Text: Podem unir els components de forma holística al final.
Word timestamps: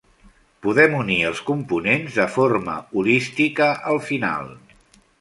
Podem 0.67 0.95
unir 0.99 1.17
els 1.33 1.43
components 1.51 2.17
de 2.21 2.27
forma 2.39 2.81
holística 3.03 3.71
al 3.95 4.05
final. 4.11 4.53